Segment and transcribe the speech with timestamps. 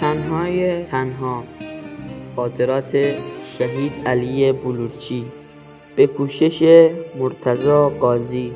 [0.00, 1.44] تنهای تنها.
[2.36, 2.92] خاطرات
[3.58, 5.24] شهید علی بلورچی.
[5.96, 6.88] به کوشش
[7.18, 8.52] مرتضا قاضی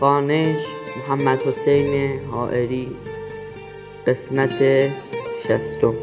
[0.00, 0.62] خانش
[0.96, 2.88] محمد حسین حائری.
[4.06, 4.62] قسمت
[5.48, 5.94] شستم.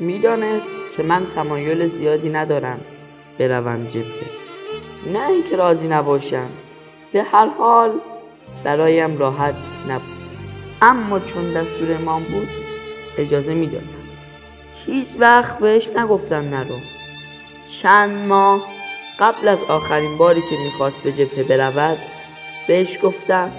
[0.00, 2.80] می‌دانست که من تمایل زیادی ندارم
[3.38, 4.23] بروم جبهه
[5.12, 6.48] نه اینکه راضی نباشم
[7.12, 7.90] به هر حال
[8.64, 9.54] برایم راحت
[9.88, 10.14] نبود.
[10.82, 12.48] اما چون دستور امام بود
[13.18, 13.84] اجازه می‌دادم.
[14.86, 16.76] هیچ وقت بهش نگفتم نرو.
[17.82, 18.62] چند ماه
[19.20, 21.98] قبل از آخرین باری که می‌خواست به جبهه برود
[22.68, 23.50] بهش گفتم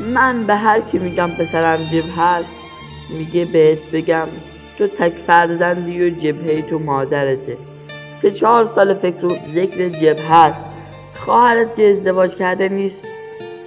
[0.00, 2.56] من به هر کی میگم پسرم جبهه هست
[3.10, 4.28] میگه بهت بگم
[4.78, 7.56] تو تک فرزندی و جبهه تو مادرته.
[8.14, 10.54] سه چهار سال فکر و ذکر جبهت
[11.24, 13.06] خواهرت که ازدواج کرده نیست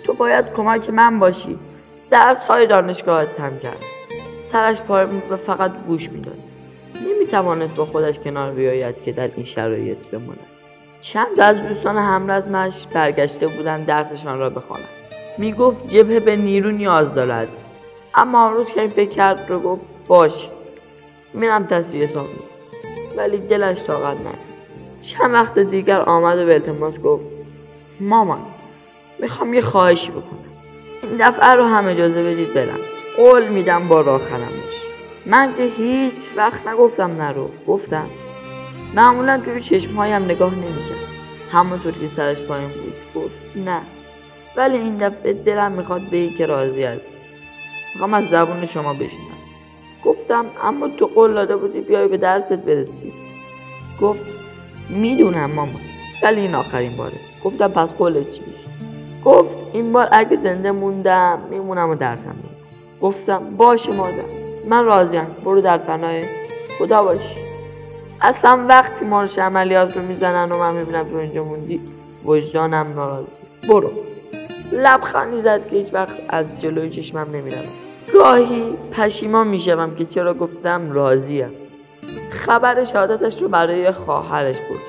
[0.03, 1.59] تو باید کمک من باشی.
[2.09, 3.83] درس های دانشگاهت هم کرد.
[4.39, 6.37] سرش پای و فقط گوش می‌داد.
[7.05, 10.39] نمی‌توانست با خودش کنار بیاید که در این شرایط بماند.
[11.01, 14.89] چند از دوستان همرزمش برگشته بودند درسشان را بخوانند.
[15.37, 17.47] می‌گفت جبهه به نیرو نیاز دارد.
[18.15, 20.49] اما امروز که این فکر کرد رو گفت باش
[21.33, 22.27] میرم تصویر حساب
[23.17, 24.33] ولی دلش طاقت نه
[25.01, 27.23] چند وقت دیگر آمد و به التماس گفت
[27.99, 28.39] مامان
[29.19, 30.45] می‌خوام یه خواهشی بکنم.
[31.03, 32.79] این دفعه رو هم اجازه بدید برم.
[33.17, 34.75] قول میدم با خرمش
[35.25, 37.49] من که هیچ وقت نگفتم نرو.
[37.67, 38.09] گفتم
[38.95, 41.05] معمولا توی چشمهایم نگاه نمی‌کرد
[41.51, 43.81] همونطور که سرش پایین بود گفت نه.
[44.57, 47.11] ولی این دفعه دلم می‌خواد به که راضی است
[47.93, 49.44] می‌خوام از زبون شما بشینم
[50.05, 53.13] گفتم اما تو قول داده بودی بیای به درست برسی.
[54.01, 54.33] گفت
[54.89, 55.81] می‌دونم مامان
[56.23, 57.17] ولی این آخرین باره.
[57.43, 58.67] گفتم پس قولت چی میشه؟
[59.25, 62.55] گفت این بار اگه زنده موندم میمونم و درسم میمونم
[63.01, 64.23] گفتم باشه مادر
[64.69, 65.25] من راضیم.
[65.45, 66.21] برو در پناه
[66.79, 67.35] خدا باش.
[68.21, 71.81] اصلا وقتی مارش عملیات رو می‌زنن و من می‌بینم تو اینجا موندی
[72.25, 73.27] وجدانم ناراضی
[73.69, 73.91] برو.
[74.71, 77.65] لبخندی زد که هیچ وقت از جلوی چشمم نمیرم
[78.13, 81.51] گاهی پشیمان می‌شوم که چرا گفتم راضیم.
[82.31, 84.79] خبر شهادتش رو برای خواهرش بود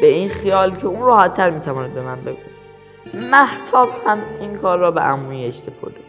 [0.00, 2.36] به این خیال که اون راحتتر می‌تواند به من بگو
[3.30, 6.00] محتاب هم این کار را به عمویش سپرده.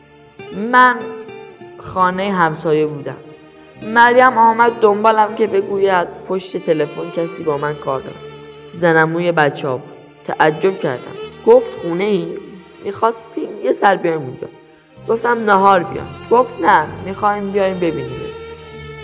[0.72, 0.96] من
[1.78, 3.16] خانه همسایه بودم.
[3.84, 8.16] مریم آمد دنبالم که بگوید پشت تلفن کسی با من کار دارد.
[8.74, 9.98] زنموی بچه ها بود.
[10.26, 11.16] تعجب کردم.
[11.46, 12.28] گفت خونه ای
[12.84, 14.48] می‌خواستیم یه سر بیایم اونجا.
[15.10, 18.22] گفتم نهار بیام گفت نه می‌خوایم بیایم ببینیم.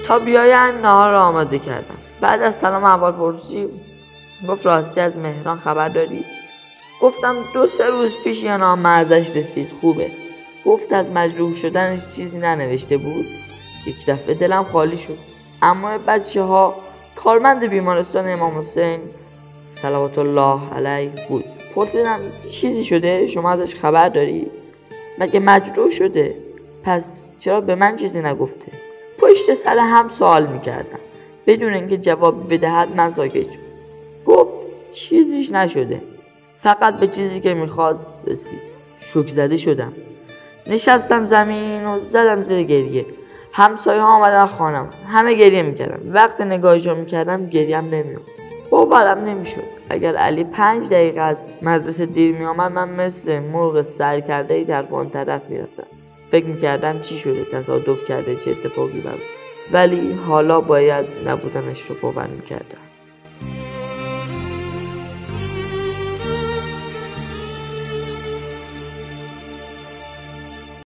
[0.08, 1.98] تا بیاین نهار را آماده کردم.
[2.22, 3.68] بعد از سلام اول پرسی
[4.50, 6.26] گفت راستی از مهران خبر داری؟
[7.02, 9.68] گفتم دو سه روز پیش یا نام ازش رسید.
[9.82, 10.12] خوبه.
[10.66, 13.26] گفت از مجروح شدنش چیزی ننوشته بود؟
[13.88, 15.18] یک دفعه دلم خالی شد.
[15.62, 16.76] اما بچه ها
[17.16, 19.00] کارمند بیمارستان امام حسین
[19.76, 21.46] صلوات الله علیه بود.
[21.76, 22.20] پرسیدم
[22.52, 24.52] چیزی شده؟ شما ازش خبر داری؟
[25.18, 26.36] مگه مجروح شده؟
[26.84, 28.72] پس چرا به من چیزی نگفته؟
[29.20, 31.00] پشت سر هم سوال می‌کردم.
[31.48, 33.60] بدون اینکه جواب بدهد من ساکت شد
[34.26, 34.52] گفت
[34.92, 36.02] چیزیش نشده.
[36.64, 38.60] فقط به چیزی که می‌خواد رسید.
[39.00, 39.94] شک زده شدم.
[40.68, 43.06] نشستم زمین و زدم زیر گریه.
[43.52, 44.90] همسایه ها آمدن خانم.
[45.08, 48.33] همه گریه می‌کردم وقت نگاهشو می‌کردم گریم نمیاد
[48.74, 49.64] باورم نمی‌شد.
[49.90, 54.86] اگر علی پنج دقیقه از مدرسه دیر میآمد من مثل مرغ سر کرده ای در
[54.92, 55.88] آن طرف می‌رفتم.
[56.32, 59.20] فکر می‌کردم چی شده تصادف کرده چه اتفاقی براش
[59.74, 62.93] ولی حالا باید نبودنش رو باور می‌کردم.